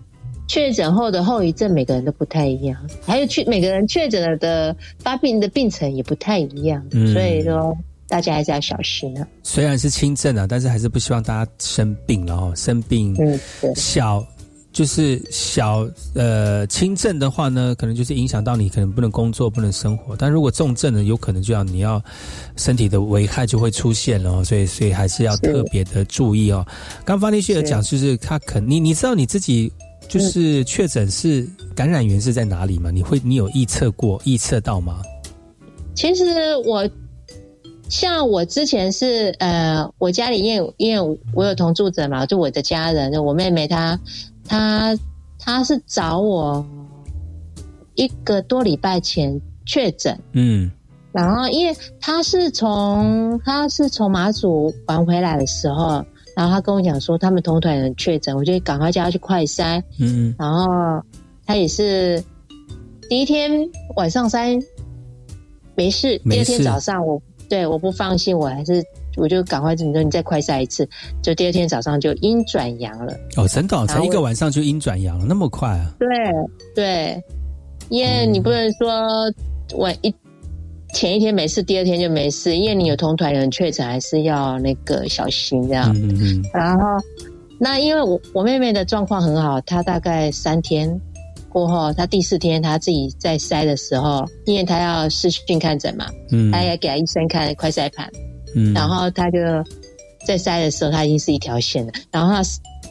[0.47, 6.81] 确诊后的后遗症，每个人都不太一样，还有确每个人确诊了的发病的病程也不太一样，
[7.13, 7.77] 所以说。
[8.09, 9.29] 大家还是要小心啊。
[9.43, 12.53] 虽然是轻症啊，但是还是不希望大家生病了哦。
[12.57, 13.39] 生病，嗯，
[13.77, 14.27] 小
[14.73, 20.17] 就是小呃轻症的话呢，可能就是影响到你，可能不能工作，不能生活。
[20.17, 22.03] 但如果重症呢，有可能就要你要
[22.57, 24.45] 身体的危害就会出现了哦。
[24.45, 26.67] 所以，所以还是要特别的注意哦。
[27.05, 29.71] 刚方立旭有讲，就是他可你你知道你自己
[30.07, 32.91] 就是确诊是感染源是在哪里吗？
[32.91, 35.03] 你会你有预测过预测到吗？
[35.95, 36.25] 其实
[36.65, 36.89] 我
[37.89, 43.99] 像我之前是呃，我家里因为因为我有同住者嘛，就我的家人，我妹妹她
[44.47, 44.99] 她
[45.39, 46.65] 她是找我
[47.95, 50.71] 一个多礼拜前确诊，嗯，
[51.13, 56.05] 然后因为她是从她是从马祖玩回来的时候，
[56.37, 61.03] 然后她跟我讲说他们同团人确诊，我就赶快叫她去快筛，嗯，然后
[61.47, 62.23] 她也是
[63.09, 63.51] 第一天
[63.97, 64.63] 晚上筛。
[65.75, 68.85] 没事，第二天早上我对我不放心，我还是
[69.17, 70.89] 我就赶快你说你再快下一次，
[71.23, 73.13] 就第二天早上就阴转阳了。
[73.37, 75.95] 哦，真的，才一个晚上就阴转阳了，那么快啊？
[75.99, 76.09] 对
[76.75, 77.25] 对，
[77.89, 78.89] 因为你不能说
[79.77, 80.15] 晚一
[80.95, 85.93] 前一天没事，第二天就没事，因为你有同团人确诊，还是要那个小心这样。
[85.97, 86.45] 嗯嗯。
[86.53, 86.85] 然后
[87.59, 91.01] 那因为我我妹妹的状况很好，她大概三天。
[91.59, 98.09] 过后，他第四天他自己在筛的时候，因为他要视讯看诊嘛，嗯，他也给他医生看快筛盘，
[98.55, 99.39] 嗯，然后他就
[100.25, 101.93] 在筛的时候，他已经是一条线了。
[102.13, 102.43] 然后他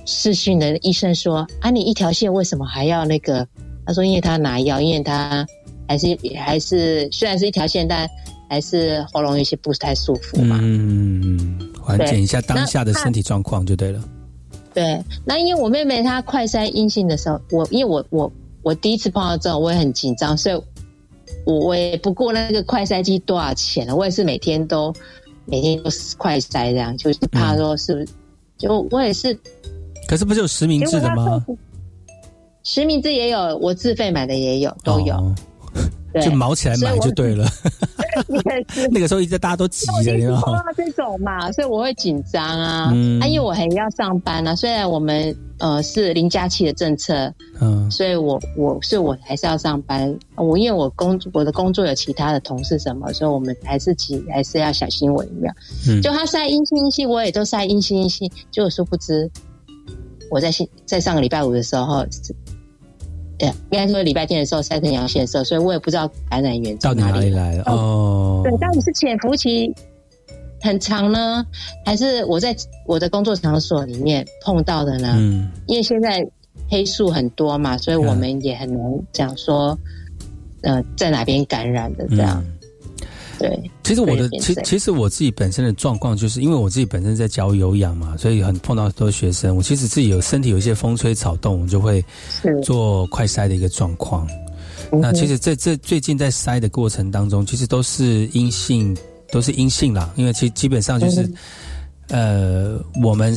[0.06, 3.48] 视讯的医生说：“啊，你一条线为什么还要那个？”
[3.88, 5.48] 他说：“因为他拿药，因为他
[5.88, 8.06] 还是还是虽然是一条线，但
[8.50, 14.04] 还是喉咙有些不太舒服嘛。”嗯，缓解一下当下的身体状况就对了。
[14.74, 18.30] 对，那因为我妹妹她快筛阴性的时候，我因为我我。
[18.68, 20.62] 我第一次碰到这种，我也很紧张，所以
[21.46, 24.94] 我我也不过那个快筛机多少钱了，我也是每天都
[25.46, 28.08] 每天都快筛这样，就是怕说是不是？
[28.58, 29.34] 就我也是，
[30.06, 31.46] 可是不是有实名制的吗？
[32.64, 35.34] 实名制也有，我自费买的也有，都有。
[36.22, 37.48] 就毛起来买就对了。
[38.90, 40.64] 那个时候一直大家都急着，你知道吗？
[40.76, 42.86] 这种嘛， 所以我会紧张啊。
[43.22, 44.56] 啊，因为我还要上班啊。
[44.56, 50.18] 虽然我们呃是零假期的政策，嗯，所以我我所以我还是要上班。
[50.36, 55.54] 我因为我工我的工作有其他的同事什么，所以我们还是急还是要小心为妙。
[55.88, 58.30] 嗯，就他晒阴性阴性，我也都晒阴性阴性。
[58.52, 59.30] 就殊不知，
[60.32, 60.50] 我在
[60.86, 62.04] 在上个礼拜五的时候。
[63.38, 68.42] 对，应该说礼拜天的时候晒成阳性的时候，所以我也不知道感染源到哪里来了哦。
[68.44, 69.74] 对，到底是潜伏期
[70.62, 71.46] 很长呢，
[71.86, 75.14] 还是我在我的工作场所里面碰到的呢？
[75.16, 76.28] 嗯，因为现在
[76.70, 78.82] 黑数很多嘛，所以我们也很难
[79.14, 79.78] 讲说，
[80.62, 82.44] 呃，在哪边感染的这样。
[83.40, 89.56] 对，其实我的其其实我自己本身的状况，就是因为我自己本身在教有氧嘛，所以很碰到很多学生。
[89.56, 92.04] 我其实自己有身体有一些风吹草动，我就会
[92.64, 94.28] 做快筛的一个状况。
[94.92, 98.96] 那其实这这最近在筛的过程当中，其实都是阴性，
[99.32, 100.12] 都是阴性啦。
[100.16, 101.30] 因为其基本上就是，
[102.10, 103.36] 呃，我们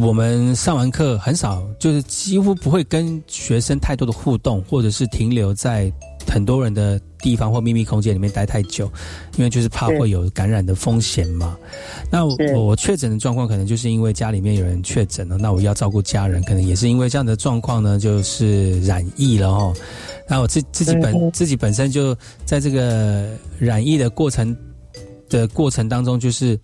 [0.00, 5.92] 我们上完课很少，就是几乎不会跟学生太多的互动，或者是停留在。
[6.26, 8.90] 很多人的地方或秘密空间里面待太久，
[9.36, 11.56] 因为就是怕会有感染的风险嘛。
[12.10, 19.74] 那我确诊的状况，可能就是因为家里面有人确诊了，那我要照顾家人，可能也是因为这样的状况呢，就是染疫了哦。
[20.28, 24.56] 那我自自己本自己本身就在这个染疫的过程
[25.28, 26.58] 的过程当中，就是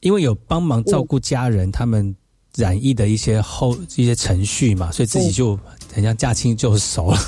[0.00, 2.14] 因为有帮忙照顾家人他们
[2.56, 5.58] 染疫的一些后一些程序嘛，所以自己就
[5.92, 7.18] 很像驾轻就熟了。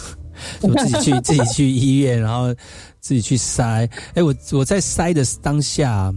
[0.61, 2.55] 我自己去 自己去医院，然后
[3.01, 3.89] 自己去塞。
[4.15, 6.13] 哎，我我在塞的当下，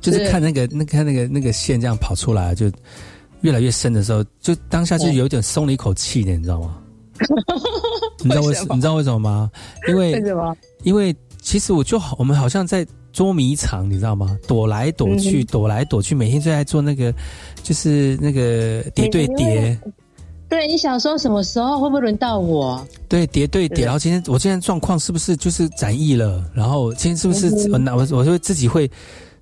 [0.00, 2.70] 就是看那个那看那个那个线这样跑出来，就
[3.42, 6.78] 越来越深的时候，就当下就有点松了一口气的，你知道吗？
[8.22, 9.50] 你知道为什你知道为什么吗？
[9.88, 10.22] 因为？
[10.82, 14.38] 因为其实我就好，我们好像在捉迷藏，你知道吗？
[14.46, 17.12] 躲来躲去，躲来躲去，每天就在做那个，
[17.62, 19.78] 就是那个叠对叠。
[20.50, 22.84] 对，你想说什么时候会不会轮到我？
[23.08, 26.44] 对，叠对叠，然后今天我今天状况是不是就是展翼了？
[26.52, 28.90] 然后今天是不是我脑我我就自己会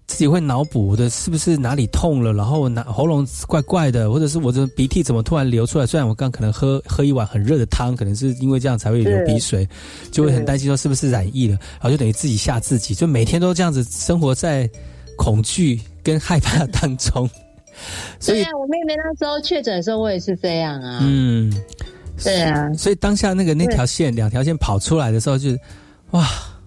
[0.07, 2.35] 自己会脑补的，是不是哪里痛了？
[2.35, 5.87] 然后哪喉咙怪怪的，或者是我的鼻涕怎么突然流出来？
[5.87, 9.67] 虽然我刚可能喝喝一碗很热的汤，可能是因为这样才会流鼻水，
[10.13, 11.57] 就会很担心说是不是染疫了？
[11.81, 14.69] 然后就等于自己吓自己，就每天都这样子生活在
[15.17, 17.29] 恐惧跟害怕当中。
[18.21, 20.99] 所以，啊我妹妹那时候确诊的时候，我也是这样啊。
[21.03, 21.53] 嗯，
[22.23, 22.73] 对啊。
[22.75, 25.51] 所以当下那个那条线，两条线跑出来的时候，就
[26.13, 26.27] 哇，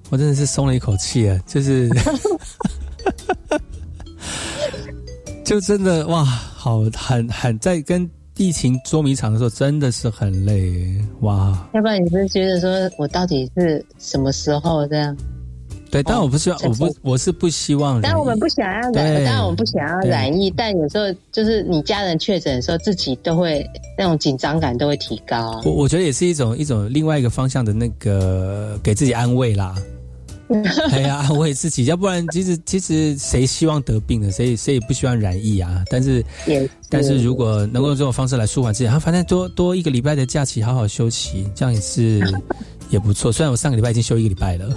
[0.09, 1.39] 我真的是松了一口气啊！
[1.47, 1.89] 就是
[5.43, 11.68] 就真的哇，好很很在跟疫情捉迷藏的时候，真的是很累哇。
[11.74, 15.16] 要不然你是觉得说我到底是什么时候这样？
[15.92, 18.00] 对，但我不希望，我不，我是不希望。
[18.02, 23.64] 但我们不想要染，当然我们不想要染疫，但有时候就是你家人确诊的时候，自己都会
[23.98, 25.62] 那种紧张感都会提高。
[25.66, 29.76] 我我觉得也是一种一种另外一个方向的那个给自己安慰啦。
[30.92, 34.30] 哎呀，安慰自己，要不然其实其实谁希望得病呢？
[34.32, 35.84] 谁谁也不希望染疫啊。
[35.89, 36.24] 但是
[36.89, 42.22] 但是如果能够用这种方式来舒缓自己，他反正多多一个礼拜的假期，好好休息，这样也是
[42.89, 43.32] 也不错。
[43.32, 44.74] 虽然我上个礼拜已经休一个礼拜了。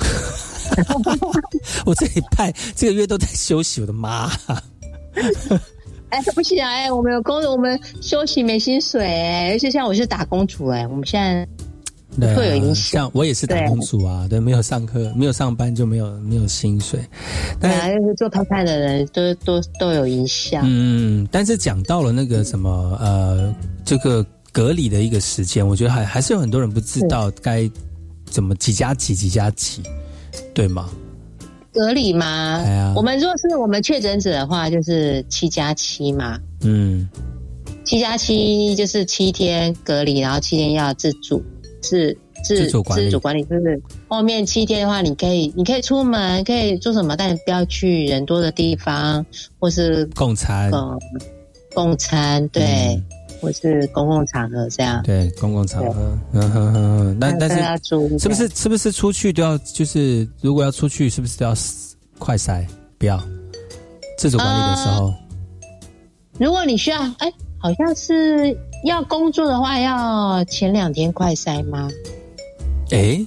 [1.86, 4.30] 我这一拜这个月都在休息，我的妈！
[6.10, 6.70] 哎，不行啊！
[6.70, 13.10] 哎，我们有工，我们休息没薪水哎，而且像我是打工族哎，我们现在会有影响。
[13.12, 17.00] 我也是打工族啊，对，没有上课，没有上班就没有没有薪水。
[17.60, 20.62] 对啊，就是做派派的人都都都有影响。
[20.64, 23.52] 嗯，但是讲到了那个什么呃，
[23.84, 27.68] 这个隔离的一个时间，我觉得还还是有很多人不知道该
[28.24, 29.82] 怎么几加几几加几。
[30.54, 30.88] 对吗？
[31.72, 32.92] 隔离吗？
[32.94, 36.38] 我们如果是我们确诊者的话，就是七加七嘛。
[36.62, 37.08] 嗯，
[37.84, 41.42] 七加七就是七天隔离，然后七天要自主
[41.82, 49.26] 自自主自主管理，就是后面七天的话，你可以你可以出门，可以做什么，但你不要去人多的地方，
[49.58, 50.70] 或是共餐。
[51.74, 53.02] 共餐对。
[53.44, 57.56] 或是公共场合这样，对公共场合，嗯哼哼， 那但是
[58.18, 61.54] 是不是是不是出去都要就是如果要出去是不是都要
[62.18, 62.66] 快筛？
[62.96, 63.22] 不要
[64.16, 65.12] 自主管理的时候，
[66.38, 71.90] 如果你需要，哎，好像是要工作的话，要前两天快筛吗？
[72.92, 73.22] 哎，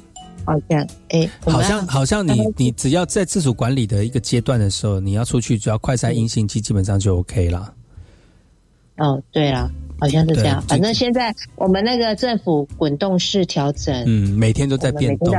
[0.45, 7.72] 好像哎，好像好像你你只要在自主管理的一个阶段的时候，你要出去，只要快筛阴性基基本上就 OK 了。
[8.97, 9.70] 哦，对了。
[10.00, 15.34] 好像是这样，反正现在我们那个政府滚动式调整，嗯，每天都在变动，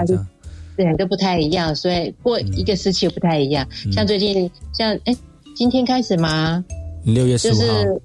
[0.77, 3.67] 对，都不太一样，所以过一个时期不太一样。
[3.93, 5.17] 像最近，像哎，
[5.55, 6.65] 今天开始吗？
[7.05, 8.01] 六月十五号，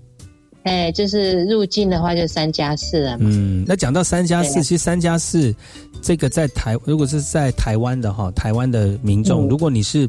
[0.64, 3.30] 哎，就是入境的话就三加四了嘛。
[3.32, 5.54] 嗯，那讲到三加四，其实三加四
[6.01, 10.08] 这个在台，如果是在台湾的哈，台湾的民众，如果你是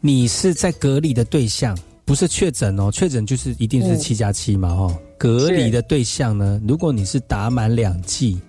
[0.00, 1.76] 你是在隔离的对象。
[2.08, 4.98] 不是确诊哦，确诊就是一定是七加七嘛，哈。
[5.18, 8.40] 隔离的对象呢，如果你是打满两剂，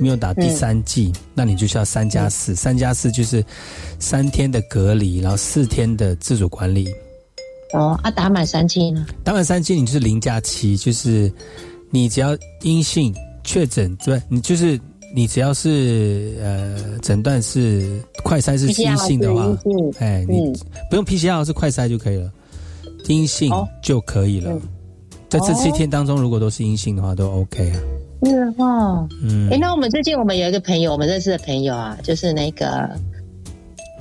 [0.00, 2.54] 没有打第三剂，那你就需要三加四。
[2.54, 3.44] 三加四就是
[3.98, 6.88] 三天的隔离，然后四天的自主管理。
[7.74, 9.04] 哦，啊，打满三剂呢？
[9.22, 11.30] 打满三剂，你就是零加七，就是
[11.90, 14.80] 你只要阴性确诊，对，你就是
[15.14, 19.54] 你只要是呃诊断是快筛是阴性的话，
[19.98, 20.50] 哎，你
[20.88, 22.32] 不用 PCR 是快筛就可以了。
[23.08, 23.50] 阴性
[23.82, 24.58] 就可以了，
[25.28, 27.76] 在这七天当中，如果都是阴性的话，都 OK 啊。
[28.24, 29.50] 是哈，嗯。
[29.50, 32.88] 哎，那我们最近我们有一个朋友，我们认识的朋友啊，就是那个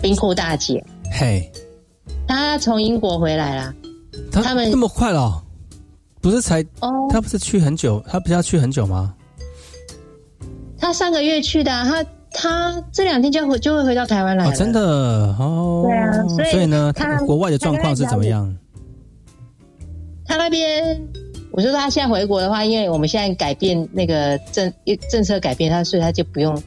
[0.02, 0.84] 冰库大姐。
[1.12, 1.52] 嘿，
[2.28, 3.74] 她从英国回来啦。
[4.32, 5.44] 他们那么快了？
[6.22, 6.62] 不是才？
[6.82, 8.04] 哦，他不是去很久？
[8.08, 9.14] 她不是要去很久吗？
[10.78, 14.56] 她上个月去的，她她这两天就回就会回到台湾来了。
[14.56, 14.80] 真的
[15.40, 15.84] 哦。
[15.88, 16.12] 对啊，
[16.52, 18.56] 所以呢，他国外的状况是怎么样？
[20.26, 21.02] 他那边，
[21.52, 24.72] 我说他现在回国的话，因为我们现在改变那个政
[25.10, 26.62] 政策改变，他所以他就不用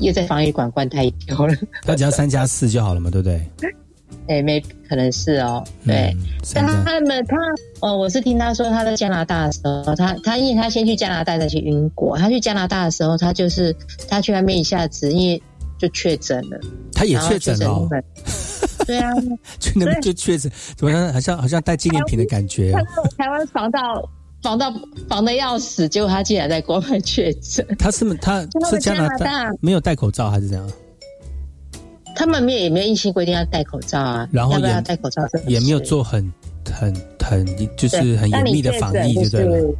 [0.00, 1.54] 又在防疫馆关太久了。
[1.82, 3.40] 他只要三加四就好了嘛，对不对？
[4.28, 6.12] 哎，没可能是哦，对。
[6.52, 7.36] 但他们他
[7.80, 13.74] 哦，我是听他说他在加拿大的时候，他他因为他先去加拿大再去英国，他去加拿大的时候，他就是
[14.08, 15.40] 他去那边一下子因为
[15.78, 16.58] 就确诊了，
[16.92, 17.88] 他也确诊了。
[18.86, 19.12] 对啊，
[19.58, 21.12] 去那边就确诊，怎么样？
[21.12, 22.72] 好像好像带纪念品的感觉。
[23.18, 24.08] 台湾防到
[24.42, 24.72] 防到
[25.08, 27.66] 防的要死，结果他竟然在国外确诊。
[27.78, 30.70] 他是他是加拿大没有戴口罩还是怎样？
[32.14, 36.32] 他们没有也没有硬性规定要戴口罩啊，然后要戴口罩，也没有做很
[36.72, 37.44] 很很
[37.76, 39.74] 就是很严密的防疫，就对了。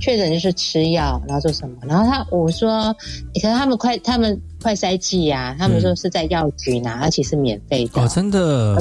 [0.00, 1.76] 确诊就是吃药，然后做什么？
[1.86, 2.94] 然后他我说，
[3.34, 8.02] 可是他们快他们快筛剂啊，他们说是在药局拿，而且是免费的。
[8.02, 8.76] 哦，真的。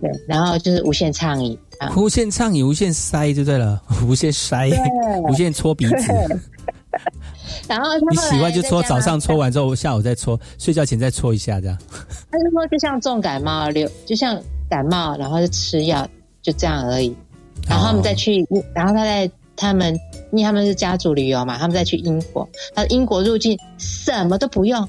[0.00, 4.70] 对，然后就是无限畅饮，啊无限畅饮，无限塞就对了， 无限塞，
[5.28, 5.94] 无限搓鼻子。
[7.66, 11.76] 然后你喜欢就搓，早上搓完之后，下午再搓，睡觉前再搓一下，这样。
[12.30, 16.06] 他就说就像重感冒，流就像感冒，然后就吃药，
[16.42, 17.14] 就这样而已。
[17.68, 19.30] 然后他们再去，然后他在。
[19.58, 19.92] 他们
[20.32, 24.88] 因为他们是家族旅游嘛，他们再去英国，他英国入境什么都不用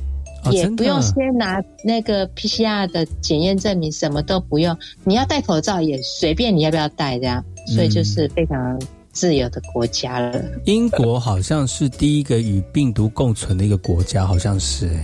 [0.51, 4.77] 也不用先拿那个 PCR 的检验证明，什么都不用。
[5.03, 8.79] 你要戴口罩也随便你要不要戴这样，所以就是非常
[9.11, 10.41] 自由的国家了。
[10.65, 15.03] 英国好像是第一个与病毒共存的一个国家，好像是、欸，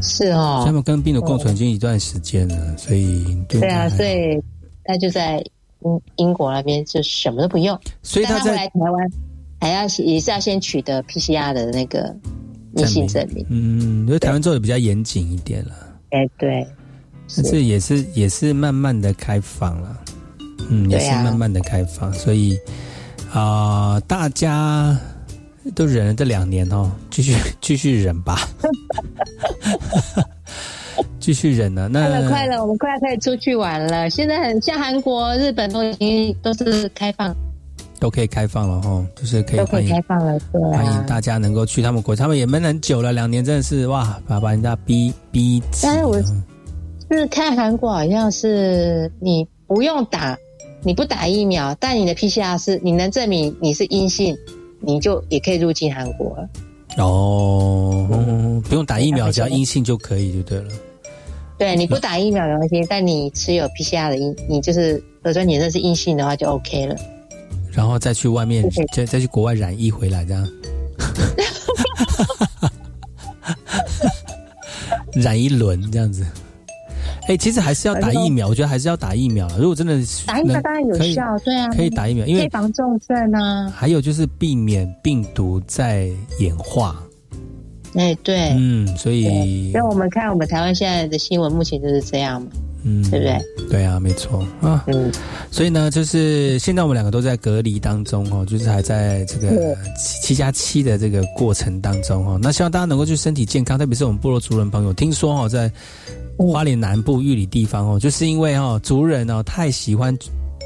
[0.00, 4.40] 是哦，他们跟病毒共存已经一段时间了，所以对对啊，所以
[4.84, 5.44] 他就在
[5.84, 9.10] 英英国那边就什么都不用，所以他在他来台湾
[9.60, 12.14] 还要也是要先取得 PCR 的那个
[12.76, 13.44] 阴性证明。
[13.48, 15.72] 嗯，因为台湾做的比较严谨一点了，
[16.10, 16.66] 哎，对，
[17.36, 17.62] 但是。
[17.62, 20.04] 也是也是慢慢的开放了，
[20.68, 22.58] 嗯，也是慢慢的开放，所以
[23.32, 24.98] 啊、大家
[25.74, 28.48] 都忍了这两年哦，继续继续忍吧，
[31.22, 31.88] 继续忍了。
[31.88, 34.10] 快了，快了，我们快可以出去玩了。
[34.10, 37.32] 现在很像韩国、日本都已经都是开放，
[38.00, 41.04] 都可以开放了哈，就是可以都可以欢迎开放了，对欢迎啊。
[41.06, 45.86] 大家能够去他们国，他们也闷很久了，两年真的是哇，把把人家逼逼急。
[45.86, 46.20] 但是我
[47.08, 50.36] 是看韩国好像是你不用打，
[50.82, 54.36] 你不打疫苗，但你的 PCR 是你能证明你是阴性，
[54.80, 56.48] 你就也可以入境韩国了。
[56.98, 60.68] 哦、嗯不用打疫苗，只要阴性就可以就对了。
[61.58, 66.96] 对，你不打疫苗没关系，但你持有 PCR 的阴，你就是核酸检测是阴性的话就 OK 了。
[67.70, 70.48] 然后再去外面对再再去国外染疫回来，这样。
[75.14, 76.26] 染一轮这样子。
[77.28, 79.46] 哎、其实还是要打疫苗，我觉得还是要打疫苗。
[79.56, 79.94] 如果真的
[80.26, 83.70] 打疫苗能当然有效，对啊，可以打疫苗，因为防重症啊。
[83.70, 87.00] 还有就是避免病毒在演化。
[87.94, 92.48] 哎，对，嗯，所以所以我们看我们台湾现在的新闻，目前就是这样嘛，
[92.84, 93.68] 嗯，对不对？
[93.68, 94.82] 对啊，没错啊。
[94.86, 95.12] 嗯，
[95.50, 102.38] 所以呢，就是现在我们两个都在隔离当中哦，就是还在这个七七加七的这个过程当中哦。
[102.42, 105.70] 那希望大家能够去身体健康，特别是我们部落族人朋友，听说哦，在
[106.38, 110.16] 花莲南部玉里地方哦，就是因为哦族人哦太喜欢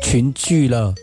[0.01, 0.95] 群聚了，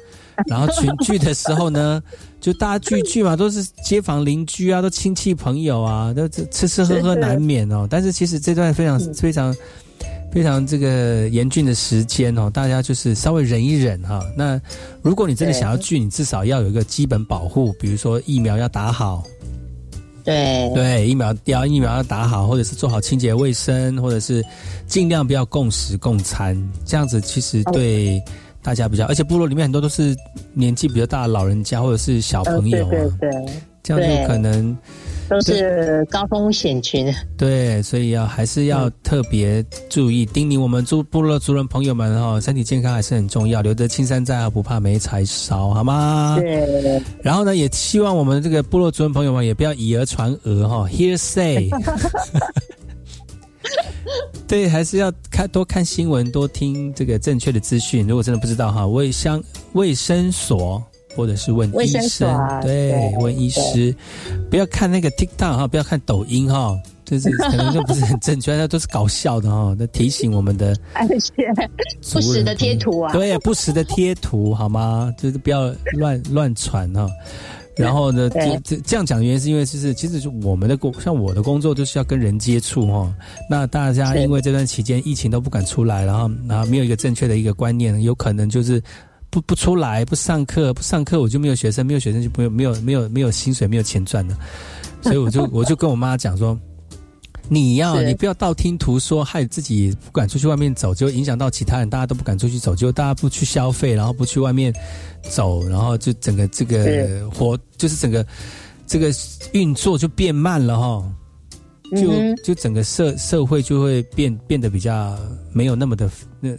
[0.47, 2.01] 然后群聚的时候呢，
[2.44, 7.88] 就大家聚聚嘛，都是街坊邻居啊，都亲戚朋友啊，都吃吃喝喝难免哦。
[7.89, 9.56] 但是其实这段非常非常。
[10.34, 14.20] 非常这个严峻的时间哦，大家就是稍微忍一忍哈。
[14.36, 14.60] 那
[15.04, 19.24] 如果你真的想要聚，你至少要有一个基本保护，比如说疫苗要打好，
[20.24, 24.44] 对对，疫苗要疫苗要打好，或者是做好清洁卫生，或者是
[24.88, 28.20] 尽量不要共食共餐，这样子其实对
[28.64, 30.16] 大家比较，而且部落里面很多都是
[30.53, 33.53] 年纪比较大的老人家或者是小朋友啊，对对对，
[33.84, 34.76] 这样就可能
[35.28, 37.14] 都是高风险群。
[37.38, 46.38] 对，所以要还是要特别注意，叮咛我们族部落族人朋友们哈、身体健康还是很重要，留得青山在，不怕没柴烧，好吗？
[46.39, 47.01] 对。
[47.22, 51.70] 然后呢，也希望我们这个部落族人朋友们也不要以讹传讹哈，hearsay。
[54.47, 58.07] 对，还是要看多看新闻，多听这个正确的资讯。
[58.07, 59.43] 如果真的不知道哈，卫生
[59.74, 60.84] 卫生所
[61.16, 63.95] 或者是问医生所生，啊对，对问医师，
[64.49, 69.76] 不要看那个 TikTok 哈，不要看抖音哈，就是可能就不是很正确，那都是搞笑的哈。
[69.78, 71.53] 那提醒我们的而且
[72.11, 75.14] 不实的贴图啊，对，不实的贴图好吗？
[75.18, 77.07] 就是不要乱乱传哈。
[77.76, 83.13] 然后呢，这这这样讲的原因是因为就是其实是我们的工，像我的工作就是要跟人接触哈。
[83.49, 88.82] 那大家因为这段期间疫情都不敢出来，然后然后没有一个正确的一个观念，有可能就是
[89.30, 94.36] 不不出来，不上课，不上课我就没有学生，没有学生就没有没有没有没有薪水，没有钱赚的。
[95.01, 96.57] 所以我就我就跟我妈讲说。
[97.50, 104.74] 你要你不要道听途说，害自己不敢出去外面走，就影响到其他人，大家都不敢出去走，就大家不去消费，然后不去外面
[105.24, 108.26] 走，然后就整个这个活，就是整个
[108.88, 109.12] 这个
[109.52, 111.14] 运作就变慢了哈，
[111.91, 115.18] 就嗯就整个社社会就会变变得比较
[115.52, 116.50] 没有那么的那